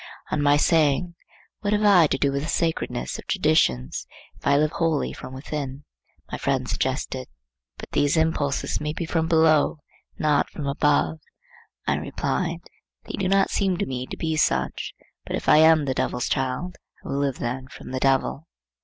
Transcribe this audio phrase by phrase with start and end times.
[0.31, 1.13] On my saying,
[1.59, 5.31] "What have I to do with the sacredness of traditions, if I live wholly from
[5.31, 5.83] within?"
[6.31, 9.77] my friend suggested,—"But these impulses may be from below,
[10.17, 11.19] not from above."
[11.85, 12.61] I replied,
[13.03, 14.95] "They do not seem to me to be such;
[15.27, 18.47] but if I am the Devil's child, I will live then from the Devil."